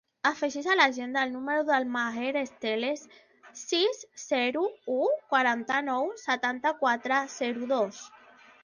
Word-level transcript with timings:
Afegeix 0.27 0.67
a 0.73 0.75
l'agenda 0.77 1.25
el 1.27 1.33
número 1.33 1.65
del 1.67 1.85
Maher 1.97 2.31
Estelles: 2.41 3.05
sis, 3.65 4.01
zero, 4.25 4.65
u, 4.95 4.99
quaranta-nou, 5.35 6.11
setanta-quatre, 6.27 7.25
zero, 7.39 7.75
dos. 7.77 8.05